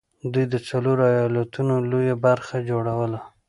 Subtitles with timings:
[0.33, 3.19] دوی د څلورو ايالتونو لويه برخه جوړوله